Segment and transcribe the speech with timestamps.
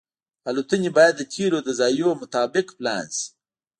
[0.49, 3.27] الوتنې باید د تیلو د ځایونو مطابق پلان شي